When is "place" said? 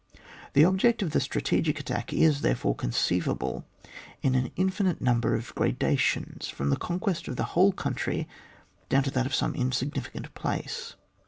10.33-10.95